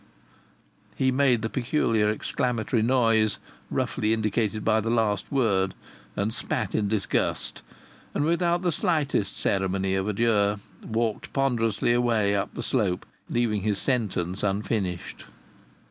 [0.95, 3.37] He made the peculiar exclamatory noise
[3.69, 5.75] roughly indicated by the last word,
[6.15, 7.61] and spat in disgust;
[8.15, 13.77] and without the slightest ceremony of adieu walked ponderously away up the slope, leaving his
[13.77, 15.25] sentence unfinished.